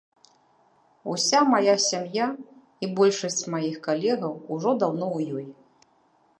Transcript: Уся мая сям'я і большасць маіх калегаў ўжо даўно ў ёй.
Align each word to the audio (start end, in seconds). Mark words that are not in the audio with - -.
Уся 1.15 1.41
мая 1.51 1.75
сям'я 1.89 2.27
і 2.87 2.91
большасць 3.01 3.45
маіх 3.57 3.77
калегаў 3.87 4.33
ўжо 4.57 4.77
даўно 4.85 5.05
ў 5.17 5.41
ёй. 5.41 5.47